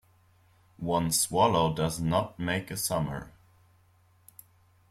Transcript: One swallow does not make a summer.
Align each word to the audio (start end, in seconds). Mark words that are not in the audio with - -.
One 0.79 1.11
swallow 1.11 1.75
does 1.75 1.99
not 1.99 2.39
make 2.39 2.71
a 2.71 2.75
summer. 2.77 3.31